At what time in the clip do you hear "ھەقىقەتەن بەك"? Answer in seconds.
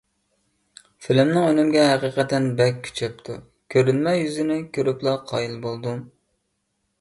1.87-2.79